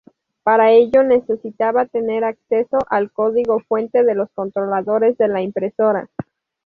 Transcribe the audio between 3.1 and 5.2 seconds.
código fuente de los controladores